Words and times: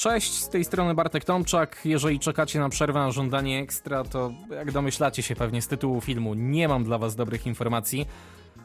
Cześć, 0.00 0.32
z 0.32 0.48
tej 0.48 0.64
strony 0.64 0.94
Bartek 0.94 1.24
Tomczak. 1.24 1.80
Jeżeli 1.84 2.18
czekacie 2.18 2.58
na 2.58 2.68
przerwę 2.68 3.00
na 3.00 3.10
żądanie 3.10 3.60
ekstra, 3.60 4.04
to 4.04 4.32
jak 4.50 4.72
domyślacie 4.72 5.22
się 5.22 5.36
pewnie 5.36 5.62
z 5.62 5.68
tytułu 5.68 6.00
filmu, 6.00 6.34
nie 6.34 6.68
mam 6.68 6.84
dla 6.84 6.98
was 6.98 7.16
dobrych 7.16 7.46
informacji. 7.46 8.06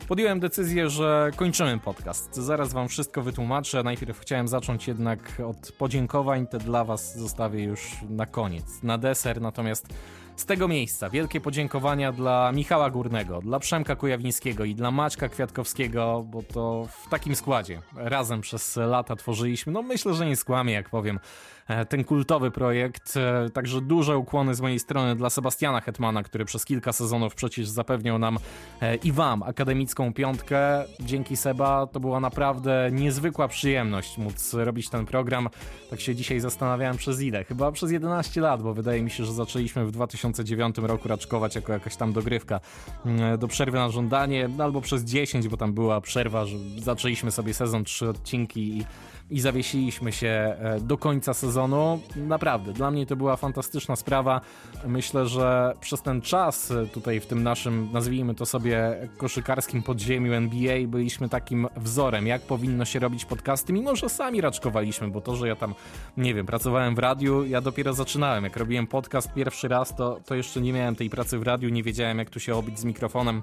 Podjąłem 0.08 0.40
decyzję, 0.40 0.90
że 0.90 1.32
kończymy 1.36 1.80
podcast. 1.80 2.36
Zaraz 2.36 2.74
wam 2.74 2.88
wszystko 2.88 3.22
wytłumaczę. 3.22 3.84
Najpierw 3.84 4.20
chciałem 4.20 4.48
zacząć 4.48 4.88
jednak 4.88 5.42
od 5.48 5.72
podziękowań. 5.72 6.48
Te 6.48 6.58
dla 6.58 6.84
was 6.84 7.18
zostawię 7.18 7.64
już 7.64 7.92
na 8.10 8.26
koniec, 8.26 8.84
na 8.84 8.98
deser. 8.98 9.42
Natomiast 9.42 9.88
z 10.36 10.46
tego 10.46 10.68
miejsca 10.68 11.10
wielkie 11.10 11.42
podziękowania 11.42 12.12
dla 12.12 12.52
Michała 12.52 12.90
Górnego, 12.90 13.42
dla 13.42 13.60
Przemka 13.60 13.96
Kujawińskiego 13.96 14.66
i 14.66 14.76
dla 14.76 14.92
Maćka 14.92 15.30
Kwiatkowskiego, 15.30 16.26
bo 16.28 16.44
to 16.44 16.88
w 17.04 17.10
takim 17.10 17.36
składzie 17.36 17.82
razem 17.96 18.42
przez 18.42 18.76
lata 18.76 19.16
tworzyliśmy. 19.16 19.74
No 19.74 19.82
myślę, 19.82 20.14
że 20.14 20.26
nie 20.26 20.36
skłamię, 20.36 20.74
jak 20.74 20.90
powiem 20.90 21.20
E, 21.68 21.86
ten 21.86 22.04
kultowy 22.04 22.52
projekt. 22.52 23.18
E, 23.18 23.50
także 23.50 23.82
duże 23.82 24.18
ukłony 24.18 24.56
z 24.56 24.62
mojej 24.62 24.80
strony 24.80 25.16
dla 25.16 25.30
Sebastiana 25.30 25.82
Hetmana, 25.82 26.24
który 26.24 26.46
przez 26.46 26.66
kilka 26.66 26.94
sezonów 26.94 27.36
przecież 27.36 27.68
zapewniał 27.68 28.20
nam 28.20 28.38
e, 28.82 28.96
i 28.96 29.12
wam 29.12 29.44
akademicką 29.44 30.14
piątkę. 30.14 30.86
Dzięki 31.00 31.38
Seba 31.38 31.88
to 31.88 32.00
była 32.00 32.20
naprawdę 32.20 32.90
niezwykła 32.92 33.48
przyjemność 33.48 34.18
móc 34.18 34.54
robić 34.54 34.90
ten 34.90 35.06
program. 35.06 35.50
Tak 35.90 36.02
się 36.02 36.16
dzisiaj 36.16 36.40
zastanawiałem 36.40 36.98
przez 36.98 37.22
ile? 37.22 37.44
Chyba 37.44 37.72
przez 37.72 37.92
11 37.92 38.42
lat, 38.42 38.64
bo 38.64 38.74
wydaje 38.74 39.02
mi 39.02 39.12
się, 39.12 39.26
że 39.26 39.34
zaczęliśmy 39.34 39.86
w 39.86 39.92
2009 40.32 40.78
roku 40.78 41.08
raczkować 41.08 41.56
jako 41.56 41.74
jakaś 41.74 41.96
tam 41.96 42.14
dogrywka. 42.14 42.60
Mm, 43.06 43.38
do 43.38 43.48
przerwy 43.48 43.78
na 43.78 43.90
żądanie, 43.90 44.50
albo 44.60 44.82
przez 44.82 45.04
10, 45.04 45.48
bo 45.48 45.58
tam 45.58 45.74
była 45.74 46.02
przerwa, 46.02 46.46
że 46.46 46.58
zaczęliśmy 46.80 47.32
sobie 47.32 47.54
sezon, 47.54 47.84
trzy 47.84 48.10
odcinki 48.10 48.78
i 48.78 48.86
i 49.30 49.40
zawiesiliśmy 49.40 50.12
się 50.12 50.28
e, 50.28 50.80
do 50.80 50.98
końca 50.98 51.34
sezonu. 51.34 52.02
Naprawdę, 52.16 52.74
dla 52.74 52.92
mnie 52.92 53.06
to 53.06 53.16
była 53.16 53.36
fantastyczna 53.36 53.96
sprawa. 53.96 54.42
Myślę, 54.88 55.28
że 55.28 55.74
przez 55.80 56.02
ten 56.02 56.22
czas 56.22 56.72
e, 56.72 56.88
tutaj 56.88 57.20
w 57.20 57.26
tym 57.26 57.44
naszym, 57.44 57.90
nazwijmy 57.94 58.36
to 58.36 58.46
sobie, 58.46 59.08
koszykarskim 59.18 59.84
podziemiu 59.84 60.34
NBA 60.34 60.88
byliśmy 60.88 61.30
takim 61.30 61.68
wzorem, 61.78 62.28
jak 62.28 62.42
powinno 62.42 62.86
się 62.86 63.00
robić 63.00 63.26
podcasty, 63.26 63.74
mimo 63.74 63.96
że 63.96 64.10
sami 64.10 64.42
raczkowaliśmy, 64.42 65.08
bo 65.08 65.22
to, 65.22 65.36
że 65.36 65.48
ja 65.48 65.56
tam, 65.56 65.76
nie 66.18 66.34
wiem, 66.34 66.46
pracowałem 66.46 66.96
w 66.96 67.00
radiu, 67.00 67.46
ja 67.46 67.62
dopiero 67.62 67.94
zaczynałem. 67.94 68.44
Jak 68.44 68.58
robiłem 68.58 68.88
podcast 68.88 69.34
pierwszy 69.34 69.68
raz, 69.68 69.96
to, 69.96 70.20
to 70.26 70.36
jeszcze 70.36 70.62
nie 70.62 70.74
miałem 70.74 70.96
tej 70.96 71.10
pracy 71.10 71.40
w 71.40 71.44
radiu, 71.44 71.70
nie 71.70 71.84
wiedziałem, 71.84 72.20
jak 72.20 72.30
tu 72.30 72.40
się 72.40 72.56
obić 72.56 72.80
z 72.80 72.86
mikrofonem 72.86 73.42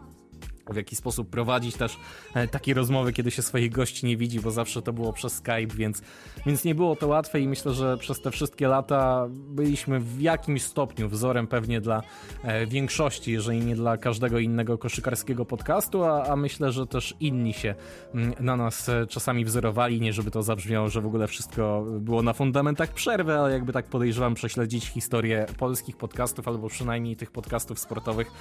w 0.71 0.77
jaki 0.77 0.97
sposób 0.97 1.31
prowadzić 1.31 1.77
też 1.77 1.99
e, 2.35 2.49
takie 2.49 2.75
rozmowy, 2.75 3.13
kiedy 3.13 3.31
się 3.31 3.43
swoich 3.43 3.73
gości 3.73 4.07
nie 4.07 4.17
widzi, 4.17 4.41
bo 4.41 4.51
zawsze 4.51 4.83
to 4.83 4.93
było 4.93 5.13
przez 5.13 5.33
Skype, 5.33 5.75
więc, 5.77 6.03
więc 6.47 6.65
nie 6.65 6.75
było 6.75 6.97
to 6.97 7.09
łatwe 7.09 7.41
i 7.41 7.49
myślę, 7.49 7.73
że 7.73 7.97
przez 7.97 8.21
te 8.21 8.31
wszystkie 8.31 8.69
lata 8.69 9.27
byliśmy 9.31 10.01
w 10.01 10.21
jakimś 10.21 10.63
stopniu 10.63 11.09
wzorem 11.09 11.47
pewnie 11.47 11.81
dla 11.81 12.03
e, 12.43 12.67
większości, 12.67 13.33
jeżeli 13.33 13.59
nie 13.59 13.75
dla 13.77 13.97
każdego 13.97 14.39
innego 14.39 14.79
koszykarskiego 14.79 15.45
podcastu, 15.45 16.05
a, 16.05 16.25
a 16.25 16.37
myślę, 16.37 16.73
że 16.73 16.87
też 16.87 17.15
inni 17.21 17.53
się 17.53 17.75
mm, 18.15 18.35
na 18.41 18.57
nas 18.57 18.89
e, 18.89 19.07
czasami 19.07 19.45
wzorowali, 19.45 20.01
nie 20.01 20.13
żeby 20.13 20.31
to 20.31 20.43
zabrzmiało, 20.43 20.89
że 20.89 21.01
w 21.01 21.07
ogóle 21.07 21.27
wszystko 21.27 21.85
było 22.01 22.23
na 22.23 22.33
fundamentach 22.33 22.93
przerwy, 22.93 23.35
ale 23.35 23.53
jakby 23.53 23.73
tak 23.73 23.87
podejrzewam 23.87 24.35
prześledzić 24.35 24.87
historię 24.87 25.47
polskich 25.59 25.97
podcastów, 25.97 26.49
albo 26.49 26.69
przynajmniej 26.69 27.17
tych 27.17 27.31
podcastów 27.31 27.79
sportowych, 27.79 28.33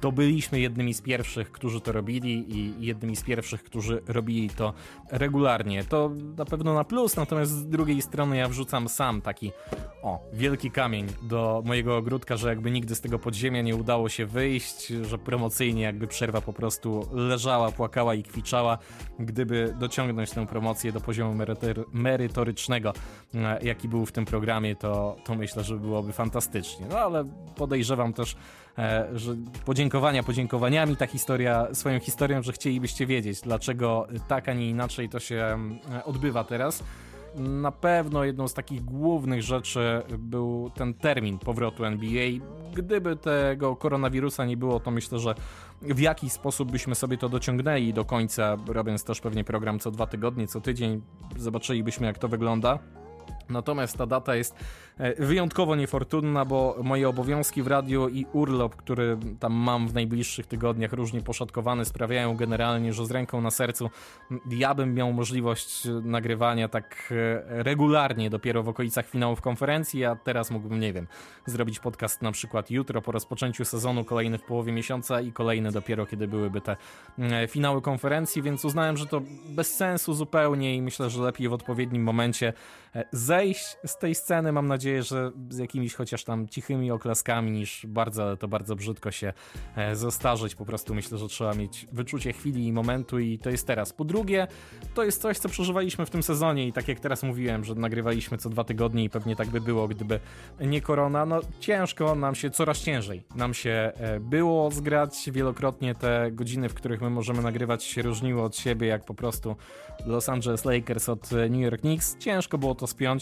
to 0.00 0.12
byliśmy 0.12 0.60
jednymi 0.60 0.94
z 0.94 1.00
pierwszych, 1.00 1.50
którzy 1.62 1.80
to 1.80 1.92
robili 1.92 2.56
i 2.56 2.86
jednymi 2.86 3.16
z 3.16 3.22
pierwszych, 3.22 3.62
którzy 3.62 4.02
robili 4.08 4.50
to 4.50 4.72
regularnie. 5.10 5.84
To 5.84 6.10
na 6.36 6.44
pewno 6.44 6.74
na 6.74 6.84
plus, 6.84 7.16
natomiast 7.16 7.52
z 7.52 7.66
drugiej 7.66 8.02
strony 8.02 8.36
ja 8.36 8.48
wrzucam 8.48 8.88
sam 8.88 9.20
taki 9.20 9.52
o, 10.02 10.20
wielki 10.32 10.70
kamień 10.70 11.06
do 11.22 11.62
mojego 11.66 11.96
ogródka, 11.96 12.36
że 12.36 12.48
jakby 12.48 12.70
nigdy 12.70 12.94
z 12.94 13.00
tego 13.00 13.18
podziemia 13.18 13.62
nie 13.62 13.76
udało 13.76 14.08
się 14.08 14.26
wyjść, 14.26 14.86
że 14.86 15.18
promocyjnie 15.18 15.82
jakby 15.82 16.06
przerwa 16.06 16.40
po 16.40 16.52
prostu 16.52 17.08
leżała, 17.12 17.72
płakała 17.72 18.14
i 18.14 18.22
kwiczała. 18.22 18.78
Gdyby 19.18 19.74
dociągnąć 19.78 20.30
tę 20.30 20.46
promocję 20.46 20.92
do 20.92 21.00
poziomu 21.00 21.44
merytorycznego, 21.92 22.92
e, 23.34 23.58
jaki 23.62 23.88
był 23.88 24.06
w 24.06 24.12
tym 24.12 24.24
programie, 24.24 24.76
to, 24.76 25.16
to 25.24 25.34
myślę, 25.34 25.64
że 25.64 25.76
byłoby 25.76 26.12
fantastycznie. 26.12 26.86
No 26.90 26.98
ale 26.98 27.24
podejrzewam 27.56 28.12
też, 28.12 28.36
że 29.14 29.36
podziękowania 29.64 30.22
podziękowaniami, 30.22 30.96
ta 30.96 31.06
historia 31.06 31.66
swoją 31.72 32.00
historią, 32.00 32.42
że 32.42 32.52
chcielibyście 32.52 33.06
wiedzieć, 33.06 33.40
dlaczego 33.40 34.06
tak, 34.28 34.48
a 34.48 34.52
nie 34.52 34.68
inaczej 34.68 35.08
to 35.08 35.20
się 35.20 35.36
mm, 35.36 35.78
odbywa 36.04 36.44
teraz. 36.44 36.84
Na 37.36 37.72
pewno 37.72 38.24
jedną 38.24 38.48
z 38.48 38.54
takich 38.54 38.84
głównych 38.84 39.42
rzeczy 39.42 40.02
był 40.18 40.70
ten 40.74 40.94
termin 40.94 41.38
powrotu 41.38 41.84
NBA. 41.84 42.28
Gdyby 42.74 43.16
tego 43.16 43.76
koronawirusa 43.76 44.44
nie 44.44 44.56
było, 44.56 44.80
to 44.80 44.90
myślę, 44.90 45.18
że 45.18 45.34
w 45.82 46.00
jakiś 46.00 46.32
sposób 46.32 46.70
byśmy 46.70 46.94
sobie 46.94 47.18
to 47.18 47.28
dociągnęli 47.28 47.92
do 47.92 48.04
końca, 48.04 48.56
robiąc 48.66 49.04
też 49.04 49.20
pewnie 49.20 49.44
program 49.44 49.78
co 49.78 49.90
dwa 49.90 50.06
tygodnie, 50.06 50.46
co 50.46 50.60
tydzień. 50.60 51.02
Zobaczylibyśmy, 51.36 52.06
jak 52.06 52.18
to 52.18 52.28
wygląda. 52.28 52.78
Natomiast 53.48 53.96
ta 53.96 54.06
data 54.06 54.36
jest 54.36 54.54
e, 54.98 55.24
wyjątkowo 55.26 55.76
niefortunna, 55.76 56.44
bo 56.44 56.76
moje 56.82 57.08
obowiązki 57.08 57.62
w 57.62 57.66
radiu 57.66 58.08
i 58.08 58.26
urlop, 58.32 58.76
który 58.76 59.18
tam 59.40 59.52
mam 59.52 59.88
w 59.88 59.94
najbliższych 59.94 60.46
tygodniach, 60.46 60.92
różnie 60.92 61.20
poszatkowany, 61.20 61.84
sprawiają 61.84 62.36
generalnie, 62.36 62.92
że 62.92 63.06
z 63.06 63.10
ręką 63.10 63.40
na 63.40 63.50
sercu 63.50 63.90
ja 64.50 64.74
bym 64.74 64.94
miał 64.94 65.12
możliwość 65.12 65.82
nagrywania 66.02 66.68
tak 66.68 67.12
e, 67.12 67.62
regularnie 67.62 68.30
dopiero 68.30 68.62
w 68.62 68.68
okolicach 68.68 69.08
finałów 69.08 69.40
konferencji, 69.40 70.04
a 70.04 70.16
teraz 70.16 70.50
mógłbym, 70.50 70.80
nie 70.80 70.92
wiem, 70.92 71.06
zrobić 71.46 71.78
podcast 71.78 72.22
na 72.22 72.32
przykład 72.32 72.70
jutro 72.70 73.02
po 73.02 73.12
rozpoczęciu 73.12 73.64
sezonu, 73.64 74.04
kolejny 74.04 74.38
w 74.38 74.42
połowie 74.42 74.72
miesiąca 74.72 75.20
i 75.20 75.32
kolejny 75.32 75.72
dopiero 75.72 76.06
kiedy 76.06 76.28
byłyby 76.28 76.60
te 76.60 76.76
finały 77.48 77.82
konferencji, 77.82 78.42
więc 78.42 78.64
uznałem, 78.64 78.96
że 78.96 79.06
to 79.06 79.22
bez 79.48 79.74
sensu 79.74 80.14
zupełnie 80.14 80.76
i 80.76 80.82
myślę, 80.82 81.10
że 81.10 81.22
lepiej 81.22 81.48
w 81.48 81.52
odpowiednim 81.52 82.02
momencie 82.02 82.52
e, 82.94 83.04
zejść 83.32 83.76
z 83.86 83.98
tej 83.98 84.14
sceny. 84.14 84.52
Mam 84.52 84.68
nadzieję, 84.68 85.02
że 85.02 85.30
z 85.50 85.58
jakimiś 85.58 85.94
chociaż 85.94 86.24
tam 86.24 86.48
cichymi 86.48 86.90
oklaskami, 86.90 87.50
niż 87.50 87.86
bardzo, 87.86 88.22
ale 88.22 88.36
to 88.36 88.48
bardzo 88.48 88.76
brzydko 88.76 89.10
się 89.10 89.32
e, 89.76 89.96
zostarzeć. 89.96 90.54
Po 90.54 90.64
prostu 90.64 90.94
myślę, 90.94 91.18
że 91.18 91.28
trzeba 91.28 91.54
mieć 91.54 91.86
wyczucie 91.92 92.32
chwili 92.32 92.66
i 92.66 92.72
momentu 92.72 93.18
i 93.18 93.38
to 93.38 93.50
jest 93.50 93.66
teraz. 93.66 93.92
Po 93.92 94.04
drugie, 94.04 94.46
to 94.94 95.04
jest 95.04 95.22
coś, 95.22 95.38
co 95.38 95.48
przeżywaliśmy 95.48 96.06
w 96.06 96.10
tym 96.10 96.22
sezonie 96.22 96.66
i 96.66 96.72
tak 96.72 96.88
jak 96.88 97.00
teraz 97.00 97.22
mówiłem, 97.22 97.64
że 97.64 97.74
nagrywaliśmy 97.74 98.38
co 98.38 98.50
dwa 98.50 98.64
tygodnie 98.64 99.04
i 99.04 99.10
pewnie 99.10 99.36
tak 99.36 99.48
by 99.48 99.60
było, 99.60 99.88
gdyby 99.88 100.20
nie 100.60 100.80
korona. 100.80 101.26
No 101.26 101.40
ciężko 101.60 102.14
nam 102.14 102.34
się, 102.34 102.50
coraz 102.50 102.78
ciężej 102.78 103.22
nam 103.34 103.54
się 103.54 103.92
e, 103.96 104.20
było 104.20 104.70
zgrać. 104.70 105.30
Wielokrotnie 105.32 105.94
te 105.94 106.30
godziny, 106.32 106.68
w 106.68 106.74
których 106.74 107.00
my 107.00 107.10
możemy 107.10 107.42
nagrywać 107.42 107.84
się 107.84 108.02
różniły 108.02 108.42
od 108.42 108.56
siebie, 108.56 108.86
jak 108.86 109.04
po 109.04 109.14
prostu 109.14 109.56
Los 110.06 110.28
Angeles 110.28 110.64
Lakers 110.64 111.08
od 111.08 111.32
e, 111.32 111.48
New 111.48 111.60
York 111.60 111.80
Knicks. 111.80 112.18
Ciężko 112.18 112.58
było 112.58 112.74
to 112.74 112.86
spiąć. 112.86 113.21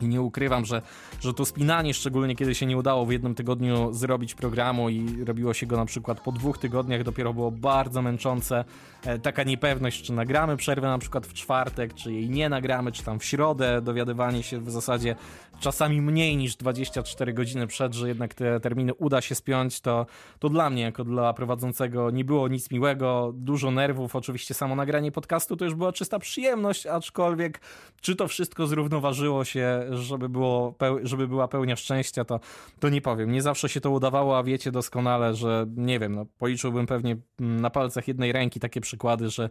I 0.00 0.08
nie 0.08 0.22
ukrywam, 0.22 0.64
że, 0.64 0.82
że 1.20 1.34
to 1.34 1.44
spinanie, 1.44 1.94
szczególnie 1.94 2.36
kiedy 2.36 2.54
się 2.54 2.66
nie 2.66 2.76
udało 2.76 3.06
w 3.06 3.12
jednym 3.12 3.34
tygodniu 3.34 3.92
zrobić 3.92 4.34
programu 4.34 4.88
i 4.88 5.24
robiło 5.24 5.54
się 5.54 5.66
go 5.66 5.76
na 5.76 5.86
przykład 5.86 6.20
po 6.20 6.32
dwóch 6.32 6.58
tygodniach, 6.58 7.02
dopiero 7.02 7.34
było 7.34 7.50
bardzo 7.50 8.02
męczące. 8.02 8.64
E, 9.04 9.18
taka 9.18 9.42
niepewność, 9.42 10.02
czy 10.02 10.12
nagramy 10.12 10.56
przerwę 10.56 10.88
na 10.88 10.98
przykład 10.98 11.26
w 11.26 11.32
czwartek, 11.32 11.94
czy 11.94 12.12
jej 12.12 12.30
nie 12.30 12.48
nagramy, 12.48 12.92
czy 12.92 13.02
tam 13.04 13.18
w 13.18 13.24
środę, 13.24 13.82
dowiadywanie 13.82 14.42
się 14.42 14.60
w 14.60 14.70
zasadzie 14.70 15.16
czasami 15.60 16.00
mniej 16.00 16.36
niż 16.36 16.56
24 16.56 17.32
godziny 17.32 17.66
przed, 17.66 17.94
że 17.94 18.08
jednak 18.08 18.34
te 18.34 18.60
terminy 18.60 18.94
uda 18.94 19.20
się 19.20 19.34
spiąć, 19.34 19.80
to, 19.80 20.06
to 20.38 20.48
dla 20.48 20.70
mnie, 20.70 20.82
jako 20.82 21.04
dla 21.04 21.32
prowadzącego, 21.32 22.10
nie 22.10 22.24
było 22.24 22.48
nic 22.48 22.70
miłego, 22.70 23.32
dużo 23.34 23.70
nerwów. 23.70 24.16
Oczywiście 24.16 24.54
samo 24.54 24.76
nagranie 24.76 25.12
podcastu 25.12 25.56
to 25.56 25.64
już 25.64 25.74
była 25.74 25.92
czysta 25.92 26.18
przyjemność, 26.18 26.86
aczkolwiek 26.86 27.60
czy 28.00 28.16
to 28.16 28.28
wszystko 28.28 28.66
zrównoważyło 28.66 29.44
się, 29.44 29.86
żeby, 29.90 30.28
było, 30.28 30.74
żeby 31.02 31.28
była 31.28 31.48
pełnia 31.48 31.76
szczęścia, 31.76 32.24
to, 32.24 32.40
to 32.80 32.88
nie 32.88 33.00
powiem. 33.00 33.32
Nie 33.32 33.42
zawsze 33.42 33.68
się 33.68 33.80
to 33.80 33.90
udawało, 33.90 34.38
a 34.38 34.42
wiecie 34.42 34.72
doskonale, 34.72 35.34
że 35.34 35.66
nie 35.76 35.98
wiem, 35.98 36.14
no, 36.14 36.26
policzyłbym 36.38 36.86
pewnie 36.86 37.16
na 37.38 37.70
palcach 37.70 38.08
jednej 38.08 38.32
ręki 38.32 38.60
takie 38.60 38.80
przykłady, 38.80 39.30
że 39.30 39.50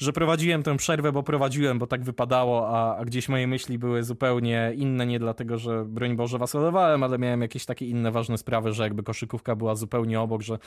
że 0.00 0.12
prowadziłem 0.12 0.62
tę 0.62 0.76
przerwę, 0.76 1.12
bo 1.12 1.22
prowadziłem, 1.22 1.78
bo 1.78 1.86
tak 1.86 2.04
wypadało, 2.04 2.68
a, 2.68 2.96
a, 2.96 3.04
gdzieś 3.04 3.28
moje 3.28 3.46
myśli 3.46 3.78
były 3.78 4.02
zupełnie 4.02 4.72
inne, 4.76 5.06
nie 5.06 5.18
dlatego, 5.18 5.58
że 5.58 5.84
broń 5.84 6.16
Boże 6.16 6.38
was 6.38 6.54
olewałem, 6.54 7.02
ale 7.02 7.18
miałem 7.18 7.42
jakieś 7.42 7.64
takie 7.64 7.86
inne 7.86 8.10
ważne 8.10 8.38
sprawy, 8.38 8.72
że 8.72 8.82
jakby 8.82 9.02
koszykówka 9.02 9.56
była 9.56 9.74
zupełnie 9.74 10.20
obok, 10.20 10.42
że 10.42 10.58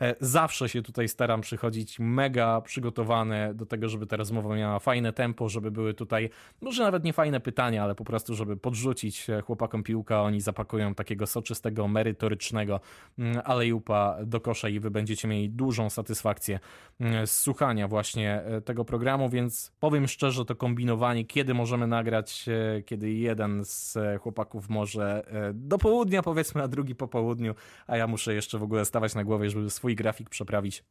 e, 0.00 0.14
zawsze 0.20 0.68
się 0.68 0.82
tutaj 0.82 1.08
staram 1.08 1.40
przychodzić 1.40 1.98
mega 1.98 2.60
przygotowany 2.60 3.54
do 3.54 3.66
tego, 3.66 3.88
żeby 3.88 4.06
ta 4.06 4.16
rozmowa 4.16 4.56
miała 4.56 4.78
fajne 4.78 5.12
tempo, 5.12 5.48
żeby 5.48 5.70
były 5.70 5.94
tutaj, 5.94 6.30
może 6.60 6.82
nawet 6.82 7.04
nie 7.04 7.12
fajne 7.12 7.40
pytania, 7.40 7.84
ale 7.84 7.94
po 7.94 8.04
prostu, 8.04 8.34
żeby 8.34 8.56
podrzucić 8.56 9.30
e, 9.30 9.40
chłopakom 9.40 9.82
piłka, 9.82 10.22
oni 10.22 10.40
zapakują 10.40 10.94
takiego 10.94 11.26
soczystego, 11.26 11.88
merytorycznego 11.88 12.80
mm, 13.18 13.42
alejupa 13.44 14.16
do 14.24 14.40
kosza 14.40 14.68
i 14.68 14.80
wy 14.80 14.90
będziecie 14.90 15.28
mieli 15.28 15.50
dużą 15.50 15.90
satysfakcję 15.90 16.60
mm, 17.00 17.26
z 17.26 17.38
słuchania 17.38 17.88
właśnie 17.88 18.42
e, 18.42 18.60
tego 18.60 18.81
tego 18.82 18.84
programu, 18.84 19.28
więc 19.28 19.72
powiem 19.80 20.08
szczerze, 20.08 20.44
to 20.44 20.56
kombinowanie, 20.56 21.24
kiedy 21.24 21.54
możemy 21.54 21.86
nagrać, 21.86 22.48
e, 22.48 22.82
kiedy 22.82 23.12
jeden 23.12 23.64
z 23.64 23.96
e, 23.96 24.18
chłopaków 24.18 24.68
może 24.68 25.22
do 25.54 25.78
południa, 25.78 26.22
powiedzmy, 26.22 26.62
a 26.62 26.68
drugi 26.68 26.94
po 26.94 27.08
południu, 27.08 27.54
a 27.86 27.96
ja 27.96 28.06
muszę 28.06 28.34
jeszcze 28.34 28.58
w 28.58 28.62
ogóle 28.62 28.84
stawać 28.84 29.14
na 29.14 29.24
głowie, 29.24 29.50
żeby 29.50 29.70
swój 29.70 29.96
grafik 29.96 30.30
przeprawić. 30.30 30.84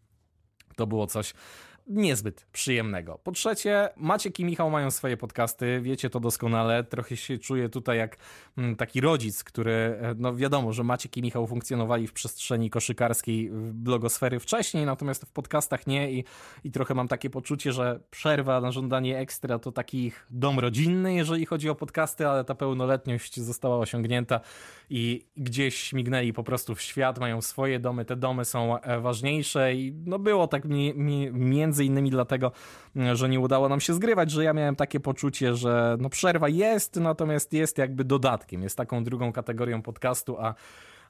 To 0.75 0.87
było 0.87 1.07
coś 1.07 1.33
niezbyt 1.87 2.45
przyjemnego. 2.51 3.19
Po 3.23 3.31
trzecie, 3.31 3.89
Maciek 3.97 4.39
i 4.39 4.45
Michał 4.45 4.69
mają 4.69 4.91
swoje 4.91 5.17
podcasty, 5.17 5.81
wiecie 5.81 6.09
to 6.09 6.19
doskonale. 6.19 6.83
Trochę 6.83 7.17
się 7.17 7.37
czuję 7.37 7.69
tutaj 7.69 7.97
jak 7.97 8.17
mm, 8.57 8.75
taki 8.75 9.01
rodzic, 9.01 9.43
który, 9.43 9.71
e, 9.71 10.15
no 10.17 10.35
wiadomo, 10.35 10.73
że 10.73 10.83
Maciek 10.83 11.17
i 11.17 11.21
Michał 11.21 11.47
funkcjonowali 11.47 12.07
w 12.07 12.13
przestrzeni 12.13 12.69
koszykarskiej 12.69 13.51
blogosfery 13.73 14.39
wcześniej, 14.39 14.85
natomiast 14.85 15.25
w 15.25 15.31
podcastach 15.31 15.87
nie 15.87 16.11
i, 16.11 16.23
i 16.63 16.71
trochę 16.71 16.93
mam 16.93 17.07
takie 17.07 17.29
poczucie, 17.29 17.73
że 17.73 17.99
przerwa 18.11 18.61
na 18.61 18.71
żądanie 18.71 19.17
ekstra 19.17 19.59
to 19.59 19.71
taki 19.71 20.05
ich 20.05 20.27
dom 20.29 20.59
rodzinny, 20.59 21.13
jeżeli 21.13 21.45
chodzi 21.45 21.69
o 21.69 21.75
podcasty, 21.75 22.27
ale 22.27 22.43
ta 22.43 22.55
pełnoletność 22.55 23.39
została 23.39 23.77
osiągnięta 23.77 24.39
i 24.89 25.25
gdzieś 25.37 25.77
śmignęli 25.77 26.33
po 26.33 26.43
prostu 26.43 26.75
w 26.75 26.81
świat, 26.81 27.19
mają 27.19 27.41
swoje 27.41 27.79
domy, 27.79 28.05
te 28.05 28.15
domy 28.15 28.45
są 28.45 28.81
e, 28.81 28.99
ważniejsze 28.99 29.75
i 29.75 29.93
no 30.05 30.19
było 30.19 30.47
tak 30.47 30.65
mi, 30.65 30.93
mi, 30.95 31.31
między 31.31 31.80
innymi 31.85 32.09
dlatego, 32.09 32.51
mm, 32.95 33.15
że 33.15 33.29
nie 33.29 33.39
udało 33.39 33.69
nam 33.69 33.81
się 33.81 33.93
zgrywać, 33.93 34.31
że 34.31 34.43
ja 34.43 34.53
miałem 34.53 34.75
takie 34.75 34.99
poczucie, 34.99 35.55
że 35.55 35.97
no 35.99 36.09
przerwa 36.09 36.49
jest, 36.49 36.95
natomiast 36.95 37.53
jest 37.53 37.77
jakby 37.77 38.03
dodatkiem, 38.03 38.63
jest 38.63 38.77
taką 38.77 39.03
drugą 39.03 39.33
kategorią 39.33 39.81
podcastu, 39.81 40.37
a 40.39 40.55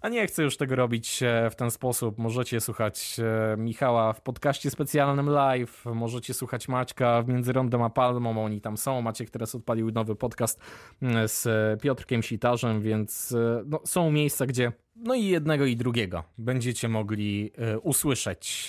a 0.02 0.10
nie 0.10 0.28
chcę 0.28 0.44
już 0.44 0.58
tego 0.58 0.76
robić 0.76 1.24
e, 1.24 1.50
w 1.50 1.56
ten 1.56 1.72
sposób. 1.72 2.18
Możecie 2.18 2.62
słuchać 2.62 3.18
e, 3.20 3.58
Michała 3.58 4.14
w 4.14 4.22
podcaście 4.22 4.72
specjalnym 4.72 5.30
live, 5.30 5.86
możecie 5.86 6.34
słuchać 6.34 6.68
Maćka 6.68 7.22
w 7.22 7.28
Między 7.28 7.54
Rondem 7.54 7.82
a 7.82 7.90
Palmą, 7.90 8.46
oni 8.46 8.62
tam 8.62 8.78
są. 8.78 9.02
Maciek 9.02 9.30
teraz 9.30 9.56
odpalił 9.56 9.92
nowy 9.92 10.16
podcast 10.16 10.60
mm, 11.02 11.28
z 11.28 11.48
Piotrkiem 11.82 12.24
Sitarzem, 12.24 12.82
więc 12.82 13.32
e, 13.32 13.64
no, 13.66 13.80
są 13.86 14.12
miejsca, 14.12 14.46
gdzie 14.46 14.72
no 14.96 15.16
i 15.16 15.26
jednego 15.26 15.66
i 15.66 15.76
drugiego 15.76 16.24
będziecie 16.38 16.90
mogli 16.90 17.52
usłyszeć. 17.82 18.68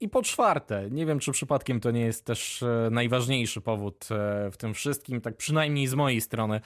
I 0.00 0.08
po 0.08 0.22
czwarte, 0.22 0.90
nie 0.90 1.06
wiem 1.06 1.18
czy 1.18 1.32
przypadkiem 1.32 1.80
to 1.80 1.90
nie 1.90 2.00
jest 2.00 2.24
też 2.24 2.64
najważniejszy 2.90 3.60
powód 3.60 4.08
w 4.52 4.56
tym 4.56 4.74
wszystkim, 4.74 5.20
tak 5.20 5.36
przynajmniej 5.36 5.86
z 5.86 5.94
mojej 5.94 6.20
strony. 6.20 6.60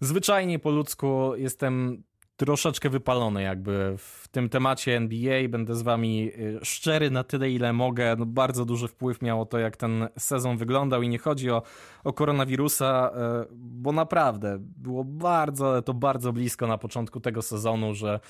Zwyczajnie 0.00 0.58
po 0.58 0.70
ludzku 0.70 1.32
jestem 1.36 2.02
troszeczkę 2.38 2.90
wypalony 2.90 3.42
jakby 3.42 3.94
w 3.98 4.28
tym 4.28 4.48
temacie 4.48 4.96
NBA. 4.96 5.48
Będę 5.48 5.74
z 5.74 5.82
wami 5.82 6.30
y, 6.38 6.58
szczery 6.62 7.10
na 7.10 7.24
tyle, 7.24 7.50
ile 7.50 7.72
mogę. 7.72 8.16
No, 8.18 8.26
bardzo 8.26 8.64
duży 8.64 8.88
wpływ 8.88 9.22
miało 9.22 9.46
to, 9.46 9.58
jak 9.58 9.76
ten 9.76 10.08
sezon 10.18 10.56
wyglądał 10.56 11.02
i 11.02 11.08
nie 11.08 11.18
chodzi 11.18 11.50
o, 11.50 11.62
o 12.04 12.12
koronawirusa, 12.12 13.10
y, 13.42 13.48
bo 13.54 13.92
naprawdę 13.92 14.58
było 14.60 15.04
bardzo, 15.04 15.68
ale 15.70 15.82
to 15.82 15.94
bardzo 15.94 16.32
blisko 16.32 16.66
na 16.66 16.78
początku 16.78 17.20
tego 17.20 17.42
sezonu, 17.42 17.94
że 17.94 18.20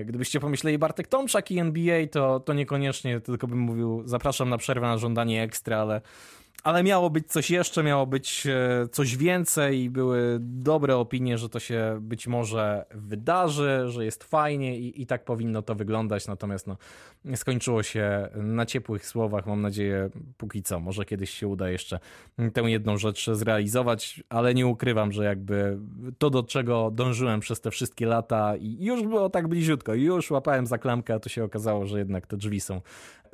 y, 0.00 0.04
gdybyście 0.04 0.40
pomyśleli 0.40 0.78
Bartek 0.78 1.08
Tomczak 1.08 1.50
i 1.50 1.58
NBA, 1.58 2.06
to, 2.06 2.40
to 2.40 2.52
niekoniecznie 2.52 3.20
tylko 3.20 3.46
bym 3.46 3.58
mówił 3.58 4.02
zapraszam 4.04 4.48
na 4.48 4.58
przerwę 4.58 4.86
na 4.86 4.98
żądanie 4.98 5.42
ekstra, 5.42 5.78
ale 5.78 6.00
ale 6.62 6.82
miało 6.82 7.10
być 7.10 7.26
coś 7.26 7.50
jeszcze, 7.50 7.82
miało 7.82 8.06
być 8.06 8.46
e, 8.46 8.88
coś 8.92 9.16
więcej. 9.16 9.82
I 9.82 9.90
były 9.90 10.38
dobre 10.40 10.96
opinie, 10.96 11.38
że 11.38 11.48
to 11.48 11.60
się 11.60 11.98
być 12.00 12.26
może 12.26 12.84
wydarzy, 12.94 13.84
że 13.86 14.04
jest 14.04 14.24
fajnie 14.24 14.78
i, 14.78 15.02
i 15.02 15.06
tak 15.06 15.24
powinno 15.24 15.62
to 15.62 15.74
wyglądać, 15.74 16.26
natomiast 16.26 16.66
no, 16.66 16.76
skończyło 17.36 17.82
się 17.82 18.28
na 18.34 18.66
ciepłych 18.66 19.06
słowach, 19.06 19.46
mam 19.46 19.62
nadzieję, 19.62 20.10
póki 20.36 20.62
co, 20.62 20.80
może 20.80 21.04
kiedyś 21.04 21.30
się 21.30 21.48
uda 21.48 21.70
jeszcze 21.70 21.98
tę 22.52 22.60
jedną 22.60 22.96
rzecz 22.96 23.30
zrealizować, 23.30 24.22
ale 24.28 24.54
nie 24.54 24.66
ukrywam, 24.66 25.12
że 25.12 25.24
jakby 25.24 25.78
to, 26.18 26.30
do 26.30 26.42
czego 26.42 26.90
dążyłem 26.90 27.40
przez 27.40 27.60
te 27.60 27.70
wszystkie 27.70 28.06
lata 28.06 28.56
i 28.56 28.84
już 28.84 29.02
było 29.02 29.30
tak 29.30 29.48
bliziutko, 29.48 29.94
już 29.94 30.30
łapałem 30.30 30.66
za 30.66 30.78
klamkę, 30.78 31.14
a 31.14 31.18
to 31.18 31.28
się 31.28 31.44
okazało, 31.44 31.86
że 31.86 31.98
jednak 31.98 32.26
te 32.26 32.36
drzwi 32.36 32.60
są 32.60 32.80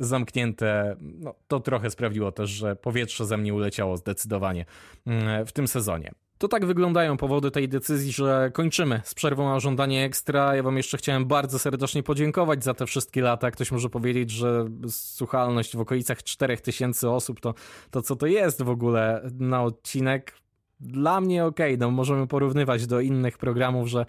zamknięte. 0.05 0.97
No, 1.01 1.35
to 1.49 1.61
trochę 1.61 1.91
sprawiło 1.91 2.33
też, 2.33 2.51
że 2.51 2.77
powietrze 2.77 3.27
ze 3.27 3.37
mnie 3.37 3.55
uleciało 3.55 3.97
zdecydowanie 3.97 4.65
mm, 5.07 5.47
w 5.47 5.53
tym 5.53 5.69
sezonie. 5.69 6.13
To 6.43 6.49
tak 6.49 6.67
wyglądają 6.67 7.17
powody 7.17 7.51
tej 7.51 7.69
decyzji, 7.69 8.13
że 8.13 8.51
kończymy 8.55 9.01
z 9.05 9.15
przerwą 9.15 9.49
na 9.49 9.61
żądanie 9.61 10.05
ekstra. 10.05 10.57
Ja 10.57 10.63
wam 10.63 10.77
jeszcze 10.77 10.99
chciałem 10.99 11.27
bardzo 11.27 11.59
serdecznie 11.59 12.03
podziękować 12.03 12.65
za 12.65 12.75
te 12.75 12.87
wszystkie 12.87 13.23
lata. 13.23 13.51
Ktoś 13.51 13.73
może 13.73 13.91
powiedzieć, 13.91 14.31
że 14.31 14.65
słuchalność 14.89 15.77
w 15.77 15.81
okolicach 15.81 16.23
4000 16.23 17.11
osób 17.11 17.41
to, 17.41 17.55
to 17.91 18.03
co 18.03 18.17
to 18.17 18.27
jest 18.27 18.63
w 18.63 18.69
ogóle 18.69 19.31
na 19.39 19.63
odcinek? 19.63 20.35
Dla 20.81 21.21
mnie 21.21 21.45
okej, 21.45 21.75
okay, 21.75 21.87
no 21.87 21.91
możemy 21.91 22.27
porównywać 22.27 22.87
do 22.87 23.01
innych 23.01 23.39
programów, 23.39 23.89
że 23.89 24.07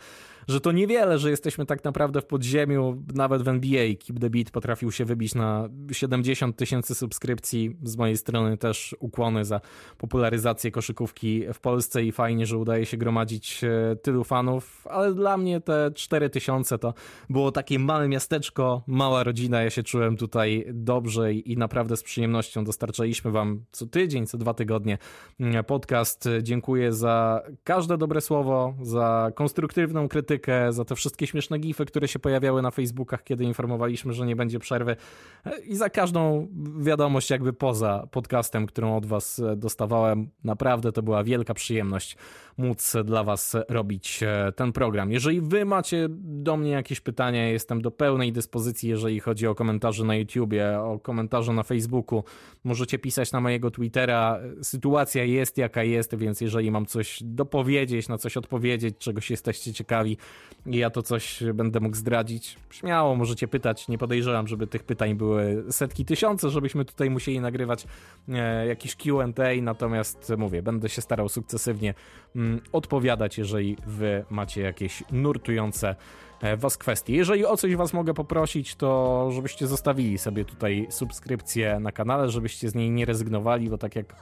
że 0.47 0.61
to 0.61 0.71
niewiele, 0.71 1.19
że 1.19 1.29
jesteśmy 1.29 1.65
tak 1.65 1.83
naprawdę 1.83 2.21
w 2.21 2.25
podziemiu, 2.25 3.03
nawet 3.15 3.41
w 3.41 3.47
NBA. 3.47 3.85
Keep 4.07 4.19
the 4.19 4.29
Beat 4.29 4.51
potrafił 4.51 4.91
się 4.91 5.05
wybić 5.05 5.35
na 5.35 5.69
70 5.91 6.57
tysięcy 6.57 6.95
subskrypcji. 6.95 7.77
Z 7.83 7.97
mojej 7.97 8.17
strony 8.17 8.57
też 8.57 8.95
ukłony 8.99 9.45
za 9.45 9.61
popularyzację 9.97 10.71
koszykówki 10.71 11.43
w 11.53 11.59
Polsce 11.59 12.03
i 12.03 12.11
fajnie, 12.11 12.45
że 12.45 12.57
udaje 12.57 12.85
się 12.85 12.97
gromadzić 12.97 13.63
e, 13.63 13.95
tylu 13.95 14.23
fanów, 14.23 14.87
ale 14.89 15.13
dla 15.13 15.37
mnie 15.37 15.61
te 15.61 15.91
4 15.95 16.29
tysiące 16.29 16.79
to 16.79 16.93
było 17.29 17.51
takie 17.51 17.79
małe 17.79 18.07
miasteczko, 18.07 18.83
mała 18.87 19.23
rodzina. 19.23 19.61
Ja 19.61 19.69
się 19.69 19.83
czułem 19.83 20.17
tutaj 20.17 20.65
dobrze 20.73 21.33
i, 21.33 21.57
naprawdę 21.57 21.97
z 21.97 22.03
przyjemnością 22.03 22.63
dostarczaliśmy 22.63 23.31
wam 23.31 23.65
co 23.71 23.85
tydzień, 23.85 24.27
co 24.27 24.37
dwa 24.37 24.53
tygodnie 24.53 24.97
mm, 25.39 25.63
podcast. 25.63 26.29
Dziękuję 26.41 26.93
za 26.93 27.41
każde 27.63 27.97
dobre 27.97 28.21
słowo, 28.21 28.73
za 28.81 29.31
konstruktywną 29.35 30.07
krytykę 30.07 30.32
krytykę, 30.39 30.73
za 30.73 30.85
te 30.85 30.95
wszystkie 30.95 31.27
śmieszne 31.27 31.59
gify, 31.59 31.85
które 31.85 32.07
się 32.07 32.19
pojawiały 32.19 32.61
na 32.61 32.71
Facebookach, 32.71 33.23
kiedy 33.23 33.43
informowaliśmy, 33.43 34.13
że 34.13 34.25
nie 34.25 34.35
będzie 34.35 34.59
przerwy 34.59 34.95
i 35.65 35.75
za 35.75 35.89
każdą 35.89 36.47
wiadomość 36.79 37.29
jakby 37.29 37.53
poza 37.53 38.07
podcastem, 38.11 38.65
którą 38.65 38.97
od 38.97 39.05
was 39.05 39.41
dostawałem. 39.55 40.29
Naprawdę 40.43 40.91
to 40.91 41.03
była 41.03 41.23
wielka 41.23 41.53
przyjemność 41.53 42.17
móc 42.57 42.95
dla 43.05 43.23
was 43.23 43.55
robić 43.69 44.23
e, 44.23 44.51
ten 44.55 44.71
program. 44.71 45.11
Jeżeli 45.11 45.41
wy 45.41 45.65
macie 45.65 46.07
do 46.11 46.57
mnie 46.57 46.71
jakieś 46.71 46.99
pytania, 46.99 47.49
jestem 47.49 47.81
do 47.81 47.91
pełnej 47.91 48.31
dyspozycji, 48.31 48.89
jeżeli 48.89 49.19
chodzi 49.19 49.47
o 49.47 49.55
komentarze 49.55 50.05
na 50.05 50.15
YouTubie, 50.15 50.79
o 50.79 50.99
komentarze 50.99 51.53
na 51.53 51.63
Facebooku. 51.63 52.23
Możecie 52.63 52.99
pisać 52.99 53.31
na 53.31 53.41
mojego 53.41 53.71
Twittera. 53.71 54.39
Sytuacja 54.61 55.23
jest 55.23 55.57
jaka 55.57 55.83
jest, 55.83 56.15
więc 56.15 56.41
jeżeli 56.41 56.71
mam 56.71 56.85
coś 56.85 57.19
dopowiedzieć, 57.23 58.07
na 58.07 58.17
coś 58.17 58.37
odpowiedzieć, 58.37 58.97
czegoś 58.97 59.31
jesteście 59.31 59.73
ciekawi, 59.73 60.17
i 60.65 60.77
ja 60.77 60.89
to 60.89 61.03
coś 61.03 61.43
będę 61.53 61.79
mógł 61.79 61.95
zdradzić. 61.95 62.57
Śmiało 62.69 63.15
możecie 63.15 63.47
pytać, 63.47 63.87
nie 63.87 63.97
podejrzewam, 63.97 64.47
żeby 64.47 64.67
tych 64.67 64.83
pytań 64.83 65.15
były 65.15 65.63
setki 65.69 66.05
tysiące, 66.05 66.49
żebyśmy 66.49 66.85
tutaj 66.85 67.09
musieli 67.09 67.39
nagrywać 67.39 67.87
e, 68.29 68.67
jakiś 68.67 68.95
Q&A, 68.95 69.61
natomiast 69.61 70.33
mówię, 70.37 70.61
będę 70.61 70.89
się 70.89 71.01
starał 71.01 71.29
sukcesywnie 71.29 71.93
mm, 72.35 72.61
odpowiadać, 72.71 73.37
jeżeli 73.37 73.77
wy 73.85 74.25
macie 74.29 74.61
jakieś 74.61 75.03
nurtujące 75.11 75.95
e, 76.41 76.57
was 76.57 76.77
kwestie. 76.77 77.15
Jeżeli 77.15 77.45
o 77.45 77.57
coś 77.57 77.75
was 77.75 77.93
mogę 77.93 78.13
poprosić, 78.13 78.75
to 78.75 79.29
żebyście 79.31 79.67
zostawili 79.67 80.17
sobie 80.17 80.45
tutaj 80.45 80.87
subskrypcję 80.89 81.79
na 81.79 81.91
kanale, 81.91 82.29
żebyście 82.29 82.69
z 82.69 82.75
niej 82.75 82.91
nie 82.91 83.05
rezygnowali, 83.05 83.69
bo 83.69 83.77
tak 83.77 83.95
jak 83.95 84.15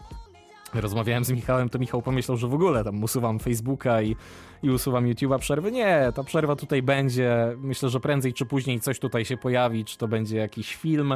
rozmawiałem 0.74 1.26
z 1.26 1.32
Michałem, 1.32 1.70
to 1.70 1.80
Michał 1.80 2.02
pomyślał, 2.02 2.38
że 2.38 2.48
w 2.48 2.54
ogóle 2.54 2.84
tam 2.84 3.04
usuwam 3.04 3.40
Facebooka 3.40 4.02
i, 4.02 4.16
i 4.64 4.70
usuwam 4.70 5.06
YouTube'a 5.06 5.40
przerwy. 5.40 5.72
Nie, 5.72 6.12
ta 6.16 6.24
przerwa 6.24 6.56
tutaj 6.56 6.82
będzie. 6.82 7.56
Myślę, 7.58 7.90
że 7.90 8.00
prędzej 8.00 8.34
czy 8.34 8.46
później 8.46 8.80
coś 8.80 9.00
tutaj 9.00 9.26
się 9.26 9.38
pojawi, 9.38 9.86
czy 9.86 9.98
to 9.98 10.08
będzie 10.08 10.38
jakiś 10.38 10.76
film, 10.76 11.14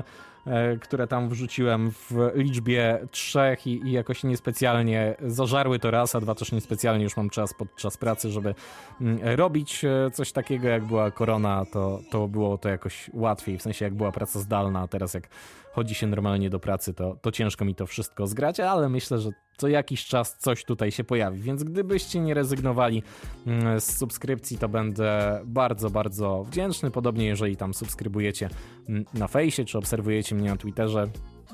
które 0.82 1.08
tam 1.08 1.30
wrzuciłem 1.30 1.92
w 1.92 2.32
liczbie 2.36 3.08
trzech 3.12 3.68
i, 3.68 3.88
i 3.88 3.92
jakoś 3.92 4.24
niespecjalnie 4.24 5.16
zażarły 5.28 5.80
to 5.80 5.92
raz, 5.92 6.16
a 6.16 6.22
dwa 6.22 6.36
też 6.36 6.52
niespecjalnie 6.52 7.04
już 7.04 7.18
mam 7.18 7.30
czas 7.30 7.54
podczas 7.54 7.98
pracy, 7.98 8.32
żeby 8.32 8.56
mm, 9.02 9.20
robić 9.36 9.86
e, 9.86 10.12
coś 10.12 10.32
takiego, 10.32 10.68
jak 10.68 10.86
była 10.86 11.12
korona, 11.12 11.66
to, 11.74 12.00
to 12.12 12.28
było 12.28 12.58
to 12.58 12.70
jakoś 12.70 13.10
łatwiej, 13.14 13.58
w 13.58 13.62
sensie 13.62 13.86
jak 13.86 13.94
była 13.94 14.12
praca 14.12 14.40
zdalna, 14.40 14.82
a 14.82 14.88
teraz 14.88 15.14
jak 15.14 15.30
chodzi 15.72 15.96
się 15.96 16.08
normalnie 16.08 16.50
do 16.50 16.60
pracy, 16.60 16.94
to, 16.94 17.18
to 17.22 17.32
ciężko 17.32 17.66
mi 17.66 17.76
to 17.76 17.88
wszystko 17.88 18.28
zgrać, 18.28 18.60
ale 18.60 18.90
myślę, 18.90 19.20
że 19.20 19.30
co 19.58 19.68
jakiś 19.68 20.06
czas 20.06 20.38
coś 20.38 20.66
tutaj 20.66 20.92
się 20.92 21.04
pojawi. 21.04 21.42
Więc 21.42 21.64
gdybyście 21.64 22.20
nie 22.20 22.34
rezygnowali 22.34 23.04
mm, 23.48 23.80
z 23.80 23.98
subskrypcji, 23.98 24.58
to 24.58 24.70
będę 24.70 25.42
bardzo, 25.46 25.90
bardzo 25.90 26.44
wdzięczny. 26.44 26.92
Podobnie, 26.92 27.26
jeżeli 27.26 27.58
tam 27.58 27.74
subskrybujecie 27.74 28.50
mm, 28.90 29.06
na 29.14 29.28
fejsie, 29.28 29.66
czy 29.66 29.78
obserwujecie 29.78 30.35
mnie 30.36 30.50
na 30.50 30.58
Twitterze, 30.58 31.08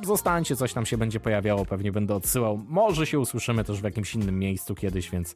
zostańcie, 0.03 0.55
coś 0.55 0.73
tam 0.73 0.85
się 0.85 0.97
będzie 0.97 1.19
pojawiało, 1.19 1.65
pewnie 1.65 1.91
będę 1.91 2.15
odsyłał. 2.15 2.61
Może 2.67 3.05
się 3.05 3.19
usłyszymy 3.19 3.63
też 3.63 3.81
w 3.81 3.83
jakimś 3.83 4.15
innym 4.15 4.39
miejscu 4.39 4.75
kiedyś, 4.75 5.09
więc, 5.09 5.35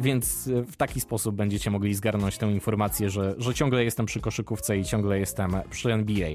więc 0.00 0.50
w 0.66 0.76
taki 0.76 1.00
sposób 1.00 1.34
będziecie 1.34 1.70
mogli 1.70 1.94
zgarnąć 1.94 2.38
tę 2.38 2.46
informację, 2.46 3.10
że, 3.10 3.34
że 3.38 3.54
ciągle 3.54 3.84
jestem 3.84 4.06
przy 4.06 4.20
koszykówce 4.20 4.78
i 4.78 4.84
ciągle 4.84 5.18
jestem 5.18 5.56
przy 5.70 5.92
NBA. 5.92 6.30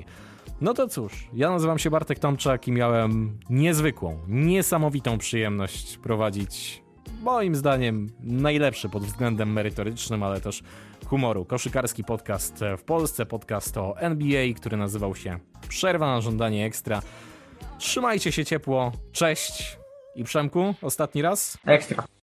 No 0.61 0.73
to 0.73 0.87
cóż, 0.87 1.27
ja 1.33 1.49
nazywam 1.49 1.79
się 1.79 1.89
Bartek 1.89 2.19
Tomczak 2.19 2.67
i 2.67 2.71
miałem 2.71 3.37
niezwykłą, 3.49 4.19
niesamowitą 4.27 5.17
przyjemność 5.17 5.97
prowadzić 5.97 6.83
moim 7.21 7.55
zdaniem 7.55 8.09
najlepszy 8.23 8.89
pod 8.89 9.03
względem 9.03 9.53
merytorycznym, 9.53 10.23
ale 10.23 10.41
też 10.41 10.63
humoru. 11.09 11.45
Koszykarski 11.45 12.03
podcast 12.03 12.63
w 12.77 12.83
Polsce, 12.83 13.25
podcast 13.25 13.77
o 13.77 13.99
NBA, 13.99 14.53
który 14.55 14.77
nazywał 14.77 15.15
się 15.15 15.39
Przerwa 15.69 16.05
na 16.05 16.21
żądanie 16.21 16.65
ekstra. 16.65 17.01
Trzymajcie 17.77 18.31
się 18.31 18.45
ciepło, 18.45 18.91
cześć 19.11 19.77
i 20.15 20.23
Przemku, 20.23 20.75
ostatni 20.81 21.21
raz. 21.21 21.57
Ekstra. 21.65 22.18